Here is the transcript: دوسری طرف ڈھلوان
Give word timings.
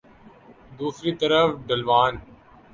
دوسری 0.79 1.11
طرف 1.21 1.47
ڈھلوان 1.67 2.13